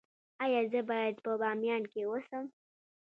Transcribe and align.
ایا 0.43 0.61
زه 0.71 0.81
باید 0.89 1.15
په 1.25 1.31
بامیان 1.41 1.83
کې 1.91 2.01
اوسم؟ 2.09 2.45